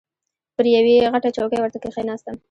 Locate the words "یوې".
0.75-0.95